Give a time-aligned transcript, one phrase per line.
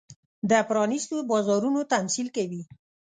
[0.49, 2.61] د پرانېستو بازارونو تمثیل کوي.